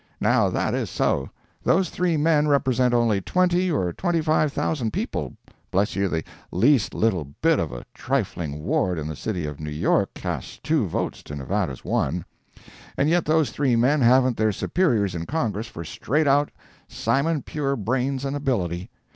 Now 0.19 0.49
that 0.49 0.73
is 0.73 0.89
so. 0.89 1.29
Those 1.63 1.91
three 1.91 2.17
men 2.17 2.47
represent 2.47 2.91
only 2.91 3.21
twenty 3.21 3.69
or 3.69 3.93
twenty 3.93 4.19
five 4.19 4.51
thousand 4.51 4.93
people—bless 4.93 5.95
you, 5.95 6.07
the 6.07 6.23
least 6.51 6.95
little 6.95 7.25
bit 7.39 7.59
of 7.59 7.71
a 7.71 7.85
trifling 7.93 8.63
ward 8.63 8.97
in 8.97 9.07
the 9.07 9.15
city 9.15 9.45
of 9.45 9.59
New 9.59 9.69
York 9.69 10.15
casts 10.15 10.59
two 10.63 10.87
votes 10.87 11.21
to 11.21 11.35
Nevada's 11.35 11.85
one—and 11.85 13.09
yet 13.09 13.25
those 13.25 13.51
three 13.51 13.75
men 13.75 14.01
haven't 14.01 14.37
their 14.37 14.51
superiors 14.51 15.13
in 15.13 15.27
Congress 15.27 15.67
for 15.67 15.83
straight 15.83 16.27
out, 16.27 16.49
simon 16.87 17.43
pure 17.43 17.75
brains 17.75 18.25
and 18.25 18.35
ability. 18.35 18.89